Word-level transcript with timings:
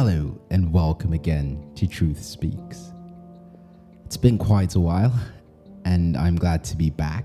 Hello, 0.00 0.40
and 0.50 0.72
welcome 0.72 1.12
again 1.12 1.72
to 1.74 1.84
Truth 1.84 2.22
Speaks. 2.22 2.92
It's 4.04 4.16
been 4.16 4.38
quite 4.38 4.76
a 4.76 4.80
while, 4.80 5.12
and 5.84 6.16
I'm 6.16 6.36
glad 6.36 6.62
to 6.66 6.76
be 6.76 6.88
back. 6.88 7.24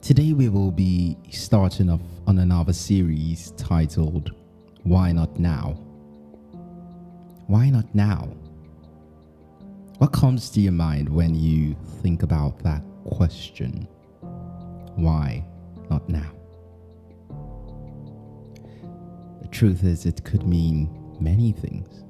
Today, 0.00 0.32
we 0.32 0.48
will 0.48 0.72
be 0.72 1.16
starting 1.30 1.88
off 1.88 2.00
on 2.26 2.40
another 2.40 2.72
series 2.72 3.52
titled 3.52 4.32
Why 4.82 5.12
Not 5.12 5.38
Now? 5.38 5.74
Why 7.46 7.70
not 7.70 7.94
now? 7.94 8.24
What 9.98 10.12
comes 10.12 10.50
to 10.50 10.60
your 10.60 10.72
mind 10.72 11.08
when 11.08 11.32
you 11.36 11.76
think 12.02 12.24
about 12.24 12.58
that 12.64 12.82
question? 13.04 13.86
Why 14.96 15.44
not 15.88 16.08
now? 16.08 16.32
The 19.42 19.48
truth 19.52 19.84
is, 19.84 20.06
it 20.06 20.24
could 20.24 20.44
mean 20.44 20.98
many 21.22 21.52
things. 21.52 22.04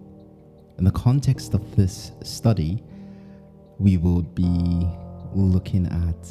In 0.78 0.84
the 0.84 0.90
context 0.90 1.54
of 1.54 1.76
this 1.76 2.12
study, 2.22 2.82
we 3.78 3.96
will 3.96 4.22
be 4.22 4.88
looking 5.34 5.86
at 5.86 6.28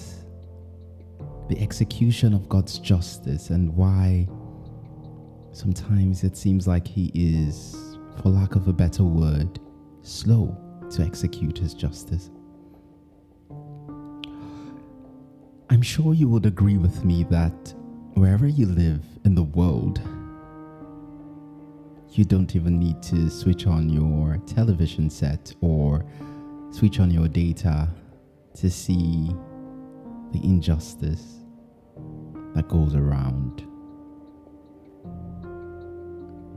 the 1.49 1.62
execution 1.62 2.34
of 2.34 2.48
God's 2.49 2.80
justice 2.80 3.49
and 3.49 3.76
why 3.76 4.27
sometimes 5.52 6.23
it 6.23 6.38
seems 6.38 6.67
like 6.67 6.88
He 6.88 7.12
is, 7.13 7.98
for 8.21 8.30
lack 8.30 8.55
of 8.55 8.67
a 8.67 8.73
better 8.73 9.04
word, 9.04 9.59
slow 10.02 10.57
to 10.91 11.04
execute 11.04 11.57
His 11.57 11.73
justice. 11.73 12.29
I'm 15.70 15.82
sure 15.82 16.13
you 16.13 16.27
would 16.27 16.45
agree 16.45 16.77
with 16.77 17.05
me 17.05 17.23
that 17.26 17.73
wherever 18.13 18.48
you 18.48 18.66
live 18.66 19.04
in 19.23 19.35
the 19.35 19.43
world, 19.43 20.02
you 22.13 22.26
don't 22.26 22.57
even 22.57 22.77
need 22.77 23.01
to 23.01 23.29
switch 23.29 23.67
on 23.67 23.90
your 23.90 24.37
television 24.45 25.09
set 25.09 25.54
or 25.62 26.05
switch 26.70 26.99
on 26.99 27.09
your 27.09 27.29
data 27.29 27.87
to 28.54 28.70
see 28.70 29.29
the 30.34 30.43
injustice 30.43 31.39
that 32.54 32.67
goes 32.67 32.95
around. 32.95 33.65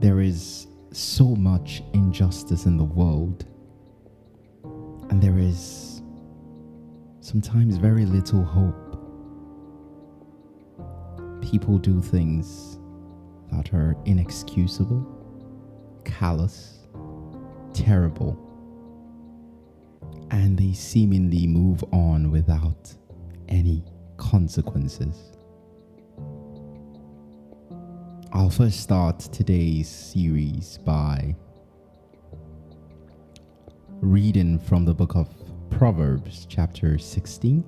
There 0.01 0.19
is 0.19 0.67
so 0.91 1.35
much 1.35 1.81
injustice 1.93 2.65
in 2.65 2.75
the 2.75 2.83
world, 2.83 3.45
and 5.09 5.21
there 5.21 5.37
is 5.39 6.01
sometimes 7.21 7.77
very 7.77 8.05
little 8.05 8.43
hope. 8.43 8.75
People 11.41 11.77
do 11.77 12.01
things 12.01 12.77
that 13.53 13.73
are 13.73 13.95
inexcusable 14.03 15.14
callous, 16.05 16.87
terrible, 17.73 18.39
and 20.31 20.57
they 20.57 20.71
seemingly 20.73 21.45
move 21.47 21.83
on 21.91 22.31
without 22.31 22.93
any 23.49 23.83
consequences. 24.17 25.31
I'll 28.31 28.49
first 28.49 28.81
start 28.81 29.19
today's 29.19 29.89
series 29.89 30.77
by 30.85 31.35
reading 34.01 34.59
from 34.59 34.85
the 34.85 34.93
book 34.93 35.15
of 35.15 35.29
Proverbs, 35.69 36.45
chapter 36.49 36.97
16, 36.97 37.63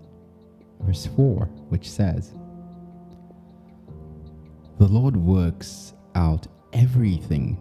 verse 0.82 1.06
4, 1.16 1.46
which 1.70 1.90
says, 1.90 2.34
The 4.78 4.88
Lord 4.88 5.18
works 5.18 5.94
out 6.16 6.48
everything 6.74 7.58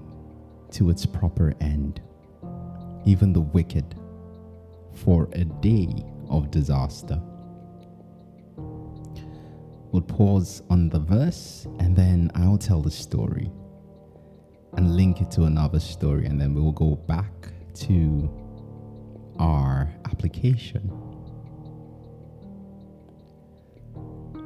to 0.77 0.91
its 0.91 1.07
proper 1.07 1.55
end, 1.63 2.03
even 3.07 3.33
the 3.33 3.41
wicked, 3.41 3.95
for 4.93 5.27
a 5.33 5.45
day 5.45 5.89
of 6.29 6.51
disaster. 6.51 7.19
We'll 9.91 10.03
pause 10.03 10.63
on 10.69 10.91
the 10.91 10.99
verse 10.99 11.67
and 11.79 11.97
then 11.97 12.31
I'll 12.35 12.59
tell 12.59 12.83
the 12.83 12.91
story 12.91 13.51
and 14.77 14.95
link 14.95 15.23
it 15.23 15.31
to 15.31 15.45
another 15.45 15.81
story, 15.81 16.27
and 16.27 16.39
then 16.39 16.53
we'll 16.53 16.73
go 16.73 16.97
back 16.97 17.33
to 17.77 18.31
our 19.39 19.91
application. 20.05 20.93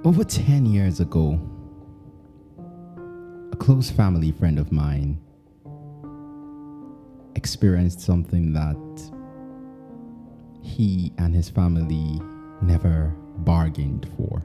Over 0.04 0.22
10 0.22 0.66
years 0.66 1.00
ago, 1.00 1.40
a 3.52 3.56
close 3.56 3.90
family 3.90 4.30
friend 4.30 4.60
of 4.60 4.70
mine 4.70 5.20
experienced 7.40 8.02
something 8.02 8.52
that 8.52 8.76
he 10.60 11.10
and 11.16 11.34
his 11.34 11.48
family 11.48 12.20
never 12.60 13.14
bargained 13.38 14.06
for. 14.14 14.42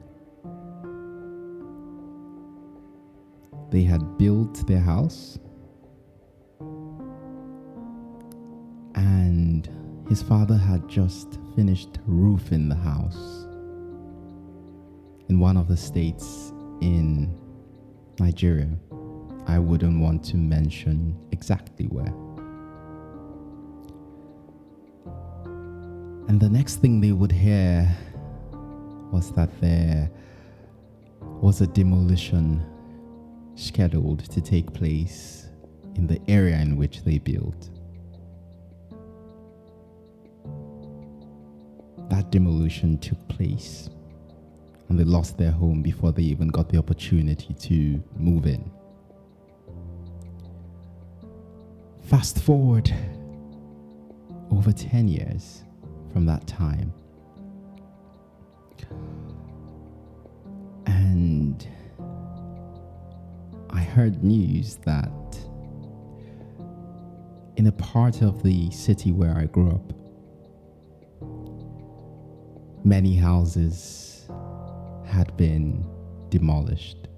They 3.70 3.82
had 3.82 4.16
built 4.16 4.66
their 4.66 4.80
house, 4.80 5.38
and 8.94 9.68
his 10.08 10.22
father 10.22 10.56
had 10.56 10.88
just 10.88 11.38
finished 11.54 11.98
roofing 12.06 12.70
the 12.70 12.76
house 12.76 13.44
in 15.28 15.38
one 15.38 15.58
of 15.58 15.68
the 15.68 15.76
states 15.76 16.50
in 16.80 17.38
Nigeria. 18.18 18.70
I 19.46 19.58
wouldn't 19.58 20.00
want 20.00 20.24
to 20.30 20.38
mention 20.38 21.14
exactly 21.30 21.84
where. 21.88 22.25
And 26.28 26.40
the 26.40 26.48
next 26.48 26.76
thing 26.76 27.00
they 27.00 27.12
would 27.12 27.30
hear 27.30 27.88
was 29.12 29.30
that 29.32 29.48
there 29.60 30.10
was 31.20 31.60
a 31.60 31.68
demolition 31.68 32.64
scheduled 33.54 34.18
to 34.30 34.40
take 34.40 34.72
place 34.74 35.48
in 35.94 36.06
the 36.06 36.20
area 36.28 36.56
in 36.56 36.76
which 36.76 37.04
they 37.04 37.18
built. 37.18 37.70
That 42.10 42.30
demolition 42.30 42.98
took 42.98 43.28
place 43.28 43.88
and 44.88 44.98
they 44.98 45.04
lost 45.04 45.38
their 45.38 45.52
home 45.52 45.80
before 45.80 46.10
they 46.10 46.22
even 46.22 46.48
got 46.48 46.68
the 46.68 46.78
opportunity 46.78 47.54
to 47.54 48.02
move 48.16 48.46
in. 48.46 48.68
Fast 52.02 52.40
forward 52.40 52.92
over 54.50 54.72
10 54.72 55.08
years 55.08 55.62
from 56.16 56.24
that 56.24 56.46
time. 56.46 56.94
And 60.86 61.68
I 63.68 63.80
heard 63.82 64.24
news 64.24 64.76
that 64.86 65.10
in 67.56 67.66
a 67.66 67.72
part 67.72 68.22
of 68.22 68.42
the 68.42 68.70
city 68.70 69.12
where 69.12 69.36
I 69.36 69.44
grew 69.44 69.68
up, 69.68 69.92
many 72.82 73.14
houses 73.14 74.26
had 75.04 75.36
been 75.36 75.84
demolished 76.30 77.08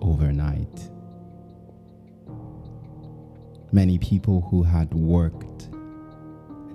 overnight. 0.00 0.88
Many 3.72 3.98
people 3.98 4.42
who 4.52 4.62
had 4.62 4.94
worked 4.94 5.70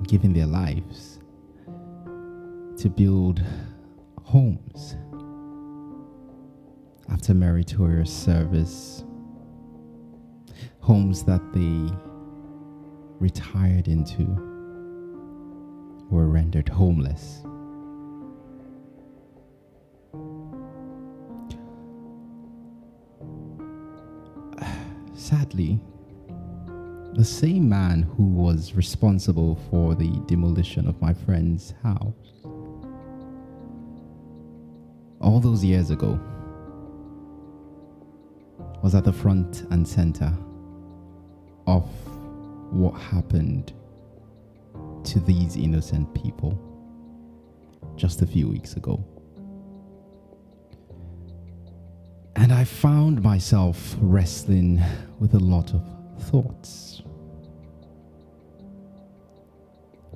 given 0.08 0.34
their 0.34 0.46
lives 0.46 1.19
to 2.78 2.90
build 2.90 3.41
homes 4.24 4.96
after 7.09 7.34
meritorious 7.34 8.12
service, 8.12 9.04
homes 10.80 11.24
that 11.24 11.42
they 11.54 11.89
retired 13.19 13.88
into 13.88 14.25
were 16.10 16.28
rendered 16.28 16.68
homeless. 16.69 17.44
Sadly, 25.13 25.80
the 27.15 27.24
same 27.24 27.69
man 27.69 28.01
who 28.01 28.24
was 28.24 28.74
responsible 28.74 29.56
for 29.69 29.94
the 29.94 30.10
demolition 30.25 30.88
of 30.88 31.00
my 31.00 31.13
friend's 31.13 31.74
house 31.83 32.33
all 35.21 35.39
those 35.39 35.63
years 35.63 35.89
ago 35.89 36.19
was 38.81 38.94
at 38.95 39.04
the 39.04 39.13
front 39.13 39.62
and 39.71 39.88
center 39.88 40.31
of 41.68 41.83
what 42.71 42.92
happened 42.94 43.71
to 45.04 45.19
these 45.21 45.56
innocent 45.56 46.13
people 46.13 46.59
just 47.95 48.21
a 48.21 48.27
few 48.27 48.48
weeks 48.50 48.75
ago. 48.75 49.04
And 52.36 52.51
I 52.51 52.63
found 52.63 53.21
myself 53.21 53.95
wrestling 54.01 54.81
with 55.19 55.36
a 55.36 55.39
lot 55.39 55.74
of 55.74 55.81
thoughts 56.19 57.04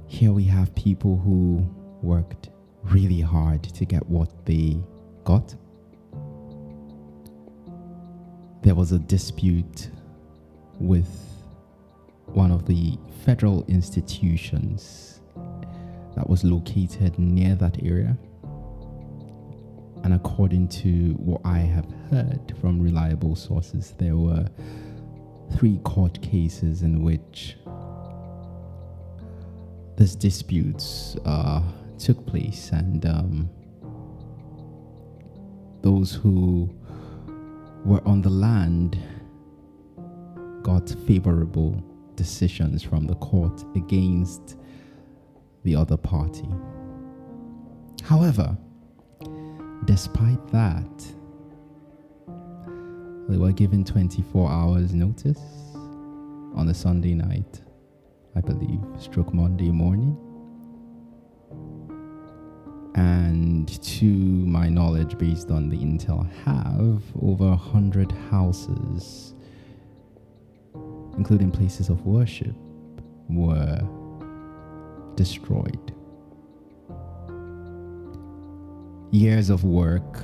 here 0.07 0.31
we 0.31 0.45
have 0.45 0.73
people 0.73 1.17
who 1.17 1.63
worked 2.01 2.49
really 2.83 3.21
hard 3.21 3.61
to 3.61 3.85
get 3.85 4.03
what 4.07 4.45
they 4.45 4.81
got. 5.25 5.53
There 8.63 8.73
was 8.73 8.93
a 8.93 8.99
dispute 8.99 9.89
with 10.79 11.07
one 12.25 12.51
of 12.51 12.65
the 12.65 12.97
federal 13.25 13.65
institutions 13.67 15.21
that 16.15 16.27
was 16.27 16.43
located 16.43 17.19
near 17.19 17.55
that 17.55 17.83
area. 17.83 18.17
And 20.03 20.13
according 20.13 20.69
to 20.69 21.13
what 21.13 21.41
I 21.43 21.59
have 21.59 21.85
heard 22.09 22.53
from 22.61 22.81
reliable 22.81 23.35
sources, 23.35 23.93
there 23.97 24.15
were 24.15 24.47
three 25.55 25.79
court 25.83 26.21
cases 26.21 26.81
in 26.81 27.03
which 27.03 27.57
these 29.97 30.15
disputes 30.15 31.15
uh, 31.25 31.61
took 31.97 32.25
place, 32.25 32.69
and 32.71 33.05
um, 33.05 33.49
those 35.81 36.13
who 36.13 36.69
were 37.85 38.01
on 38.05 38.21
the 38.21 38.29
land 38.29 38.97
got 40.61 40.89
favorable 41.07 41.81
decisions 42.15 42.83
from 42.83 43.07
the 43.07 43.15
court 43.15 43.63
against 43.75 44.57
the 45.63 45.75
other 45.75 45.97
party. 45.97 46.49
However, 48.03 48.57
despite 49.85 50.45
that, 50.51 51.16
they 53.27 53.37
were 53.37 53.51
given 53.51 53.83
24 53.83 54.49
hours 54.49 54.93
notice 54.93 55.39
on 56.55 56.67
a 56.69 56.73
Sunday 56.73 57.13
night 57.13 57.61
I 58.37 58.41
believe, 58.41 58.79
stroke 58.99 59.33
Monday 59.33 59.71
morning. 59.71 60.15
And 62.93 63.67
to 63.81 64.05
my 64.05 64.69
knowledge, 64.69 65.17
based 65.17 65.49
on 65.49 65.69
the 65.69 65.77
intel 65.77 66.23
I 66.23 66.51
have, 66.51 67.01
over 67.19 67.47
a 67.47 67.55
hundred 67.55 68.11
houses, 68.29 69.33
including 71.17 71.49
places 71.49 71.89
of 71.89 72.05
worship, 72.05 72.55
were 73.27 73.81
destroyed. 75.15 75.93
Years 79.09 79.49
of 79.49 79.63
work, 79.63 80.21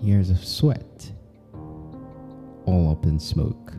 years 0.00 0.30
of 0.30 0.44
sweat, 0.44 1.10
all 2.66 2.90
up 2.90 3.06
in 3.06 3.18
smoke 3.18 3.72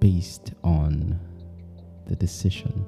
based 0.00 0.52
on 0.62 1.18
the 2.06 2.16
decision 2.16 2.86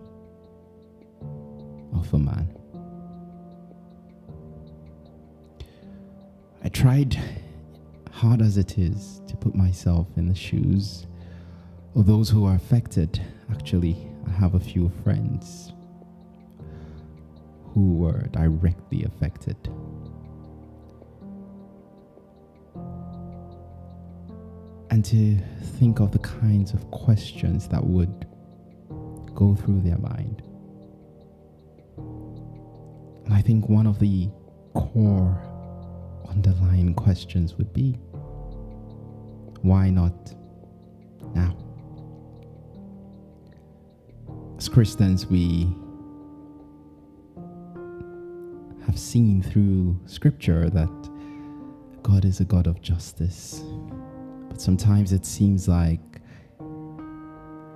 of 1.93 2.13
a 2.15 2.19
man. 2.19 2.49
I 6.63 6.69
tried, 6.69 7.19
hard 8.13 8.41
as 8.41 8.57
it 8.57 8.79
is, 8.79 9.21
to 9.27 9.37
put 9.37 9.55
myself 9.55 10.07
in 10.17 10.29
the 10.29 10.35
shoes 10.35 11.07
of 11.95 12.07
those 12.07 12.31
who 12.31 12.45
are 12.47 12.55
affected. 12.55 13.21
Actually, 13.51 13.97
I 14.27 14.31
have 14.31 14.55
a 14.55 14.61
few 14.61 14.91
friends 15.03 15.73
who 17.75 17.95
were 17.95 18.23
directly 18.31 19.05
affected. 19.05 19.57
And 24.91 25.05
to 25.05 25.39
think 25.79 26.01
of 26.01 26.11
the 26.11 26.19
kinds 26.19 26.73
of 26.73 26.91
questions 26.91 27.69
that 27.69 27.85
would 27.85 28.27
go 29.35 29.55
through 29.55 29.81
their 29.81 29.99
mind. 29.99 30.43
And 33.25 33.33
I 33.33 33.41
think 33.41 33.69
one 33.69 33.87
of 33.87 33.99
the 34.01 34.29
core 34.75 35.41
underlying 36.29 36.95
questions 36.95 37.57
would 37.57 37.73
be 37.73 37.99
why 39.63 39.91
not 39.91 40.35
now? 41.35 41.57
As 44.57 44.69
Christians, 44.69 45.27
we 45.27 45.69
have 48.87 48.99
seen 48.99 49.43
through 49.43 50.01
scripture 50.07 50.71
that 50.71 50.89
God 52.03 52.25
is 52.25 52.41
a 52.41 52.45
God 52.45 52.67
of 52.67 52.81
justice 52.81 53.63
sometimes 54.61 55.13
it 55.13 55.25
seems 55.25 55.67
like, 55.69 56.21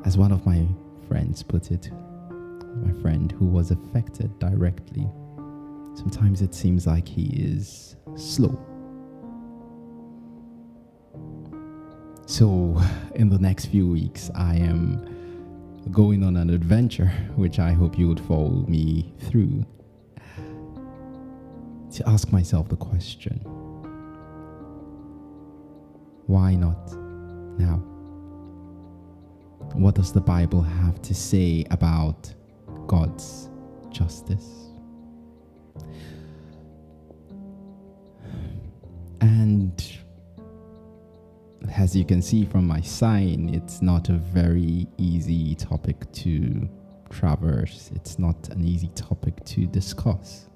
as 0.05 0.19
one 0.19 0.33
of 0.33 0.45
my 0.45 0.67
friends 1.09 1.43
put 1.43 1.71
it, 1.71 1.91
my 2.83 2.93
friend 3.01 3.33
who 3.33 3.47
was 3.47 3.71
affected 3.71 4.39
directly, 4.39 5.09
sometimes 5.95 6.43
it 6.43 6.55
seems 6.55 6.87
like 6.87 7.09
he 7.09 7.43
is 7.43 7.97
slow. 8.17 8.59
So, 12.27 12.79
in 13.15 13.31
the 13.31 13.39
next 13.39 13.67
few 13.67 13.89
weeks, 13.89 14.31
I 14.35 14.57
am 14.57 15.87
going 15.91 16.23
on 16.23 16.37
an 16.37 16.51
adventure, 16.51 17.13
which 17.37 17.59
I 17.59 17.73
hope 17.73 17.99
you 17.99 18.09
would 18.09 18.21
follow 18.21 18.65
me 18.69 19.15
through, 19.21 19.65
to 21.93 22.09
ask 22.09 22.31
myself 22.33 22.69
the 22.69 22.77
question 22.77 23.64
why 26.27 26.55
not 26.55 26.93
now? 27.59 27.77
What 29.75 29.95
does 29.97 30.13
the 30.13 30.21
Bible 30.21 30.63
have 30.63 31.03
to 31.03 31.15
say 31.15 31.65
about 31.71 32.33
God's 32.87 33.51
justice? 33.91 34.69
And 39.21 39.83
as 41.77 41.97
you 41.97 42.05
can 42.05 42.23
see 42.23 42.45
from 42.45 42.67
my 42.67 42.81
sign, 42.81 43.51
it's 43.53 43.83
not 43.83 44.09
a 44.09 44.13
very 44.13 44.87
easy 44.97 45.55
topic 45.55 46.11
to 46.13 46.69
traverse. 47.11 47.91
It's 47.95 48.19
not 48.19 48.49
an 48.51 48.65
easy 48.65 48.89
topic 48.95 49.45
to 49.47 49.67
discuss. 49.67 50.47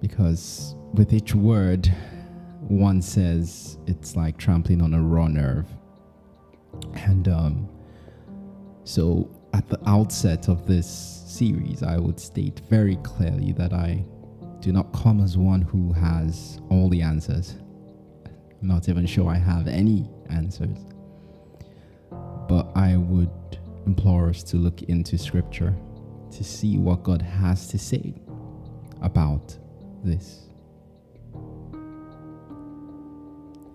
Because 0.00 0.74
with 0.94 1.12
each 1.12 1.34
word, 1.34 1.92
one 2.70 3.02
says 3.02 3.78
it's 3.88 4.14
like 4.14 4.38
trampling 4.38 4.80
on 4.80 4.94
a 4.94 5.02
raw 5.02 5.26
nerve. 5.26 5.66
And 6.94 7.26
um, 7.26 7.68
so 8.84 9.28
at 9.52 9.68
the 9.68 9.80
outset 9.88 10.48
of 10.48 10.66
this 10.68 10.88
series, 11.26 11.82
I 11.82 11.98
would 11.98 12.20
state 12.20 12.60
very 12.70 12.96
clearly 12.96 13.52
that 13.52 13.72
I 13.72 14.04
do 14.60 14.72
not 14.72 14.92
come 14.92 15.20
as 15.20 15.36
one 15.36 15.62
who 15.62 15.92
has 15.94 16.60
all 16.68 16.88
the 16.88 17.02
answers. 17.02 17.56
I'm 18.62 18.68
not 18.68 18.88
even 18.88 19.04
sure 19.04 19.28
I 19.28 19.36
have 19.36 19.66
any 19.66 20.08
answers. 20.28 20.78
But 22.48 22.70
I 22.76 22.96
would 22.96 23.58
implore 23.84 24.28
us 24.28 24.44
to 24.44 24.56
look 24.56 24.82
into 24.82 25.18
scripture 25.18 25.74
to 26.30 26.44
see 26.44 26.78
what 26.78 27.02
God 27.02 27.20
has 27.20 27.66
to 27.68 27.78
say 27.78 28.14
about 29.02 29.56
this. 30.04 30.49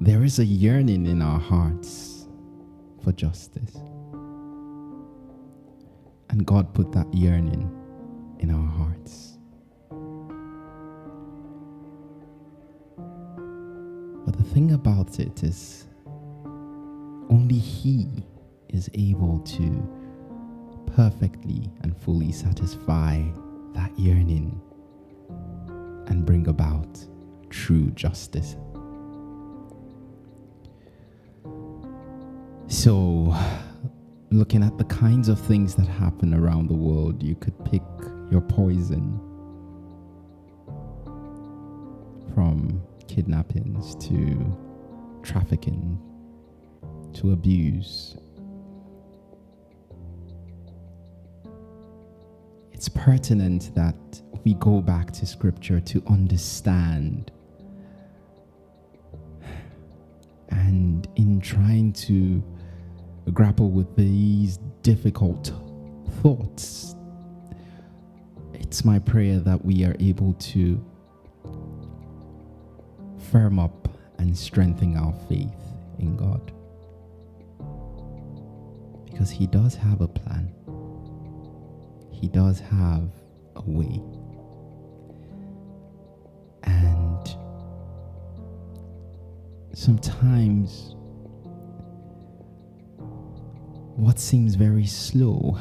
There 0.01 0.25
is 0.25 0.39
a 0.39 0.45
yearning 0.45 1.05
in 1.05 1.21
our 1.21 1.39
hearts 1.39 2.27
for 3.01 3.13
justice. 3.13 3.75
And 6.29 6.45
God 6.45 6.73
put 6.73 6.91
that 6.91 7.11
yearning 7.13 7.71
in 8.39 8.51
our 8.51 8.67
hearts. 8.67 9.37
But 14.25 14.37
the 14.37 14.43
thing 14.43 14.73
about 14.73 15.19
it 15.21 15.43
is, 15.43 15.87
only 17.29 17.57
He 17.57 18.25
is 18.67 18.89
able 18.95 19.39
to 19.39 19.89
perfectly 20.93 21.71
and 21.81 21.95
fully 21.95 22.33
satisfy 22.33 23.23
that 23.73 23.97
yearning 23.97 24.59
and 26.07 26.25
bring 26.25 26.49
about 26.49 26.99
true 27.49 27.91
justice. 27.91 28.57
So, 32.75 33.33
looking 34.31 34.61
at 34.61 34.77
the 34.77 34.83
kinds 34.83 35.29
of 35.29 35.39
things 35.39 35.75
that 35.75 35.87
happen 35.87 36.33
around 36.33 36.67
the 36.67 36.75
world, 36.75 37.23
you 37.23 37.33
could 37.33 37.57
pick 37.63 37.81
your 38.29 38.41
poison 38.41 39.17
from 42.33 42.83
kidnappings 43.07 43.95
to 44.07 44.57
trafficking 45.23 45.97
to 47.13 47.31
abuse. 47.31 48.17
It's 52.73 52.89
pertinent 52.89 53.73
that 53.75 53.95
we 54.43 54.53
go 54.55 54.81
back 54.81 55.11
to 55.11 55.25
scripture 55.25 55.79
to 55.79 56.03
understand. 56.07 57.31
And 60.49 61.07
in 61.15 61.39
trying 61.39 61.93
to 61.93 62.43
grapple 63.31 63.71
with 63.71 63.95
these 63.95 64.57
difficult 64.81 65.51
thoughts, 66.21 66.95
it's 68.53 68.85
my 68.85 68.99
prayer 68.99 69.39
that 69.39 69.63
we 69.63 69.83
are 69.83 69.95
able 69.99 70.33
to 70.33 70.83
firm 73.31 73.59
up 73.59 73.87
and 74.17 74.37
strengthen 74.37 74.95
our 74.95 75.13
faith 75.27 75.51
in 75.99 76.15
God. 76.15 76.51
Because 79.05 79.29
He 79.29 79.47
does 79.47 79.75
have 79.75 80.01
a 80.01 80.07
plan, 80.07 80.53
He 82.11 82.27
does 82.27 82.59
have 82.59 83.09
a 83.55 83.61
way. 83.65 84.01
And 86.63 87.35
sometimes 89.73 90.95
what 93.95 94.19
seems 94.19 94.55
very 94.55 94.85
slow 94.85 95.57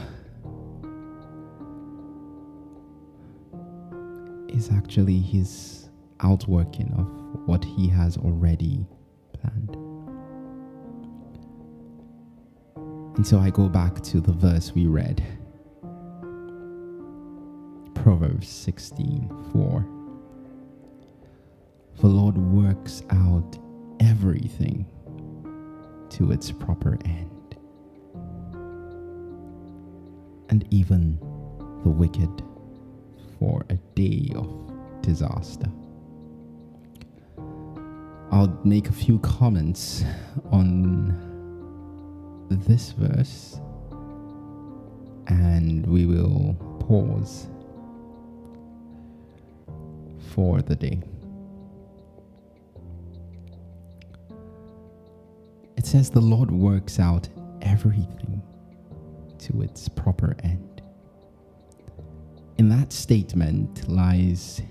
is 4.48 4.70
actually 4.70 5.20
his 5.20 5.88
outworking 6.20 6.92
of 6.98 7.06
what 7.46 7.64
he 7.64 7.88
has 7.88 8.16
already 8.16 8.86
planned. 9.32 9.76
And 13.16 13.26
so 13.26 13.38
I 13.38 13.50
go 13.50 13.68
back 13.68 14.02
to 14.04 14.20
the 14.20 14.32
verse 14.32 14.72
we 14.74 14.86
read 14.86 15.22
Proverbs 17.94 18.48
16 18.48 19.28
4. 19.52 19.86
The 22.00 22.06
Lord 22.08 22.36
works 22.36 23.02
out 23.10 23.56
everything 24.00 24.86
to 26.10 26.32
its 26.32 26.50
proper 26.50 26.98
end, 27.04 27.30
and 30.54 30.73
even 30.73 31.18
the 31.82 31.90
wicked 31.90 32.30
for 33.40 33.64
a 33.70 33.75
day 33.96 34.30
of 34.37 34.49
disaster. 35.02 35.66
I'll 38.30 38.56
make 38.62 38.88
a 38.88 38.92
few 38.92 39.18
comments 39.18 40.04
on 40.52 41.18
this 42.50 42.92
verse 42.92 43.58
and 45.26 45.84
we 45.88 46.06
will 46.06 46.54
pause 46.87 47.49
for 50.34 50.62
the 50.62 50.76
day. 50.76 51.02
It 55.76 55.84
says 55.84 56.11
the 56.11 56.20
Lord 56.20 56.52
works 56.52 57.00
out 57.00 57.28
everything 57.61 58.40
to 59.44 59.62
its 59.62 59.88
proper 59.88 60.36
end. 60.42 60.82
In 62.58 62.68
that 62.68 62.92
statement 62.92 63.88
lies 63.88 64.62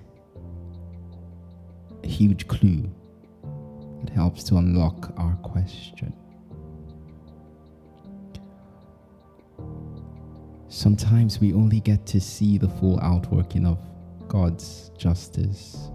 a 2.04 2.08
huge 2.08 2.48
clue 2.48 2.90
that 4.04 4.10
helps 4.10 4.44
to 4.46 4.58
unlock 4.58 5.14
our 5.18 5.36
question. 5.38 6.14
Sometimes 10.70 11.40
we 11.40 11.54
only 11.54 11.80
get 11.80 12.06
to 12.08 12.20
see 12.20 12.58
the 12.58 12.68
full 12.68 13.00
outworking 13.02 13.66
of 13.66 13.78
God's 14.28 14.90
justice 14.98 15.92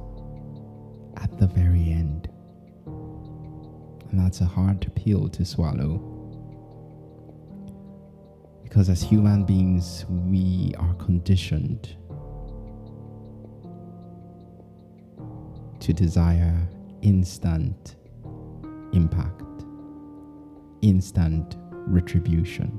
at 1.17 1.37
the 1.39 1.49
very 1.49 1.91
end. 1.91 2.29
And 4.11 4.21
that's 4.21 4.41
a 4.41 4.47
hard 4.47 4.91
pill 4.95 5.29
to 5.31 5.45
swallow. 5.45 6.18
Because 8.69 8.91
as 8.91 9.01
human 9.01 9.45
beings, 9.45 10.05
we 10.27 10.75
are 10.79 10.93
conditioned 10.95 11.97
to 15.81 15.93
desire 15.95 16.69
instant 17.01 17.97
impact, 18.93 19.65
instant 20.83 21.57
retribution. 21.71 22.79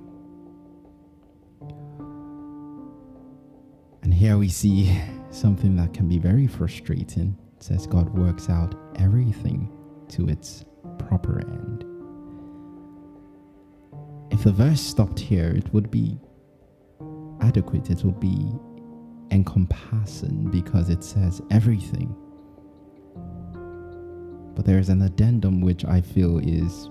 And 4.04 4.14
here 4.14 4.38
we 4.38 4.48
see 4.48 4.96
something 5.32 5.76
that 5.78 5.92
can 5.96 6.08
be 6.08 6.20
very 6.20 6.46
frustrating. 6.46 7.36
It 7.58 7.64
says 7.64 7.88
God 7.88 8.16
works 8.16 8.48
out 8.48 8.76
everything 8.98 9.72
to 10.10 10.30
its 10.30 10.66
proper 11.00 11.40
end. 11.40 11.59
If 14.40 14.46
the 14.46 14.52
verse 14.54 14.80
stopped 14.80 15.20
here, 15.20 15.50
it 15.50 15.74
would 15.74 15.92
be 15.92 16.18
adequate, 17.42 17.90
it 17.90 18.06
would 18.06 18.22
be 18.22 18.50
encompassing 19.32 20.50
because 20.50 20.90
it 20.90 21.04
says 21.04 21.42
everything. 21.52 22.16
But 24.56 24.64
there's 24.64 24.88
an 24.88 25.02
addendum 25.02 25.60
which 25.60 25.84
I 25.84 26.00
feel 26.00 26.38
is 26.40 26.88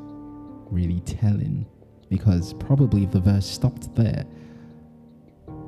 really 0.71 1.01
telling 1.01 1.65
because 2.11 2.53
probably 2.53 3.05
if 3.05 3.13
the 3.13 3.21
verse 3.21 3.47
stopped 3.47 3.95
there, 3.95 4.27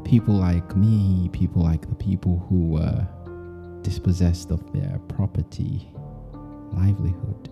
people 0.04 0.34
like 0.34 0.76
me, 0.76 1.30
people 1.32 1.62
like 1.62 1.88
the 1.88 1.94
people 1.94 2.44
who 2.50 2.72
were 2.72 3.08
dispossessed 3.80 4.50
of 4.50 4.70
their 4.74 4.98
property, 5.08 5.88
livelihood, 6.74 7.48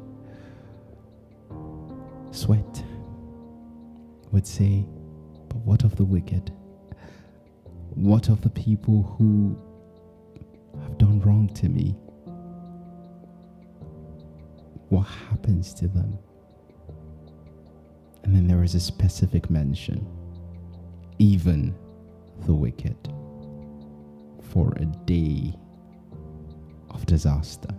sweat, 2.30 2.84
would 4.32 4.46
say, 4.46 4.86
But 5.48 5.58
what 5.58 5.84
of 5.84 5.96
the 5.96 6.04
wicked? 6.04 6.52
What 7.94 8.28
of 8.28 8.40
the 8.42 8.50
people 8.50 9.02
who 9.18 9.58
have 10.82 10.98
done 10.98 11.20
wrong 11.20 11.48
to 11.54 11.68
me? 11.68 11.96
What 14.88 15.02
happens 15.02 15.74
to 15.74 15.88
them? 15.88 16.18
And 18.22 18.34
then 18.34 18.46
there 18.46 18.62
is 18.62 18.74
a 18.74 18.80
specific 18.80 19.50
mention, 19.50 20.06
even 21.18 21.74
the 22.46 22.54
wicked, 22.54 22.96
for 24.52 24.72
a 24.76 24.84
day 25.06 25.54
of 26.90 27.04
disaster. 27.06 27.70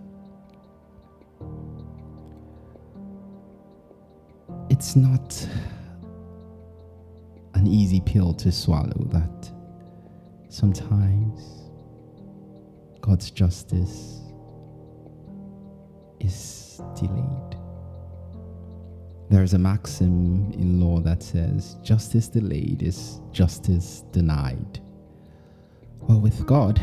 It's 4.69 4.95
not 4.95 5.47
an 7.59 7.67
easy 7.67 7.99
pill 7.99 8.33
to 8.33 8.53
swallow 8.53 9.05
that 9.11 9.51
sometimes 10.47 11.69
God's 13.01 13.31
justice 13.31 14.21
is 16.21 16.81
delayed. 16.95 17.57
There 19.29 19.43
is 19.43 19.53
a 19.55 19.59
maxim 19.59 20.49
in 20.53 20.79
law 20.79 21.01
that 21.01 21.21
says 21.21 21.75
justice 21.83 22.29
delayed 22.29 22.81
is 22.81 23.19
justice 23.33 24.05
denied. 24.13 24.79
Well, 25.99 26.21
with 26.21 26.45
God, 26.45 26.81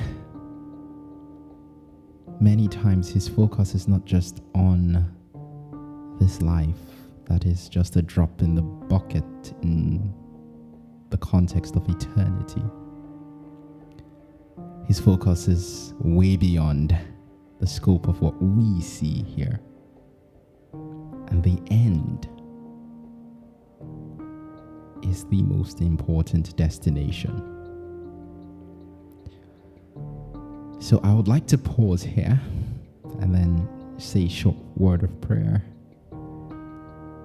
many 2.38 2.68
times 2.68 3.09
his 3.09 3.26
focus 3.26 3.75
is 3.75 3.88
not 3.88 4.04
just 4.04 4.42
on 4.54 5.11
this 6.21 6.42
life, 6.42 6.76
that 7.25 7.47
is 7.47 7.71
just 7.71 7.97
a 7.97 8.02
drop 8.02 8.42
in 8.42 8.54
the 8.54 8.62
bucket 8.62 9.25
in 9.62 10.12
the 11.10 11.16
context 11.18 11.76
of 11.76 11.88
eternity. 11.88 12.62
His 14.86 15.00
focus 15.00 15.48
is 15.48 15.94
way 15.98 16.36
beyond 16.36 16.96
the 17.60 17.66
scope 17.66 18.08
of 18.08 18.20
what 18.20 18.40
we 18.40 18.80
see 18.80 19.22
here. 19.22 19.60
And 20.72 21.42
the 21.42 21.60
end 21.70 22.28
is 25.02 25.25
the 25.25 25.42
most 25.42 25.80
important 25.80 26.56
destination. 26.56 27.52
So 30.78 31.00
I 31.02 31.12
would 31.12 31.26
like 31.26 31.46
to 31.48 31.58
pause 31.58 32.02
here 32.02 32.40
and 33.20 33.34
then 33.34 33.68
say 33.98 34.26
a 34.26 34.28
short 34.28 34.56
word 34.76 35.02
of 35.02 35.20
prayer. 35.20 35.64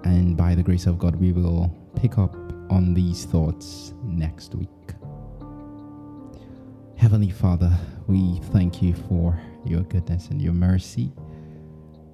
And 0.04 0.36
by 0.36 0.56
the 0.56 0.64
grace 0.64 0.88
of 0.88 0.98
God, 0.98 1.16
we 1.16 1.32
will 1.32 1.70
pick 1.96 2.18
up 2.18 2.36
on 2.72 2.94
these 2.94 3.26
thoughts 3.26 3.94
next 4.04 4.56
week. 4.56 4.70
Heavenly 6.96 7.30
Father, 7.30 7.72
we 8.08 8.40
thank 8.54 8.82
you 8.82 8.94
for 8.94 9.38
your 9.66 9.82
goodness 9.82 10.30
and 10.30 10.42
your 10.42 10.54
mercy. 10.54 11.12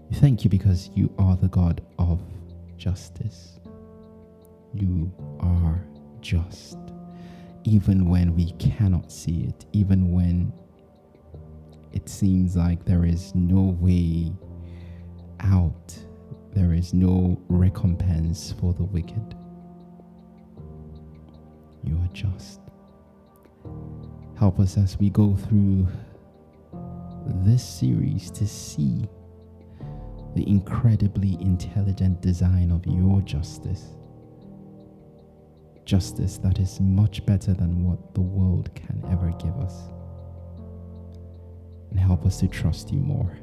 We 0.09 0.15
thank 0.17 0.43
you 0.43 0.49
because 0.49 0.89
you 0.95 1.13
are 1.19 1.37
the 1.37 1.47
God 1.47 1.81
of 1.99 2.19
justice. 2.75 3.59
You 4.73 5.11
are 5.39 5.79
just, 6.21 6.77
even 7.63 8.09
when 8.09 8.35
we 8.35 8.51
cannot 8.53 9.11
see 9.11 9.43
it, 9.43 9.65
even 9.73 10.11
when 10.11 10.51
it 11.93 12.09
seems 12.09 12.55
like 12.55 12.83
there 12.83 13.05
is 13.05 13.35
no 13.35 13.77
way 13.79 14.33
out, 15.41 15.95
there 16.53 16.73
is 16.73 16.95
no 16.95 17.39
recompense 17.47 18.55
for 18.59 18.73
the 18.73 18.85
wicked. 18.85 19.35
You 21.87 21.95
are 22.03 22.09
just. 22.13 22.59
Help 24.37 24.59
us 24.59 24.77
as 24.77 24.99
we 24.99 25.09
go 25.09 25.35
through 25.35 25.87
this 27.45 27.63
series 27.63 28.29
to 28.31 28.45
see 28.45 29.07
the 30.35 30.47
incredibly 30.47 31.37
intelligent 31.39 32.21
design 32.21 32.71
of 32.71 32.85
your 32.85 33.21
justice. 33.21 33.95
Justice 35.85 36.37
that 36.39 36.59
is 36.59 36.81
much 36.81 37.25
better 37.25 37.53
than 37.53 37.85
what 37.85 38.13
the 38.13 38.21
world 38.21 38.69
can 38.75 39.01
ever 39.09 39.31
give 39.39 39.57
us. 39.57 39.83
And 41.91 41.99
help 41.99 42.25
us 42.25 42.41
to 42.41 42.49
trust 42.49 42.91
you 42.91 42.99
more. 42.99 43.37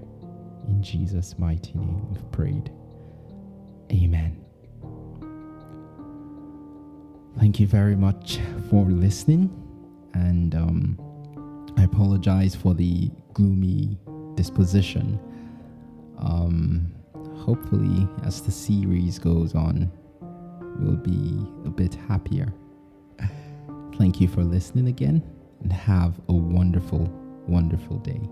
In 0.69 0.83
Jesus' 0.83 1.39
mighty 1.39 1.79
name 1.79 2.11
we've 2.11 2.31
prayed. 2.31 2.71
Amen 3.91 4.44
thank 7.45 7.61
you 7.61 7.67
very 7.67 7.95
much 7.95 8.39
for 8.71 8.87
listening, 8.87 9.51
and 10.15 10.55
um, 10.55 10.99
I 11.77 11.83
apologize 11.83 12.55
for 12.55 12.73
the 12.73 13.11
gloomy 13.35 13.99
disposition. 14.35 15.21
Um, 16.17 16.95
hopefully, 17.37 18.09
as 18.25 18.41
the 18.41 18.51
series 18.51 19.19
goes 19.19 19.55
on, 19.55 19.93
we'll 20.79 20.97
be 20.97 21.47
a 21.67 21.71
bit 21.71 21.99
happier. 22.09 22.51
Thank 23.99 24.23
you 24.23 24.29
for 24.29 24.43
listening 24.43 24.89
again, 24.89 25.23
and 25.61 25.71
have 25.71 26.19
a 26.31 26.33
wonderful, 26.33 27.11
wonderful 27.47 27.99
day. 27.99 28.23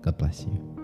God 0.00 0.16
bless 0.16 0.44
you. 0.44 0.78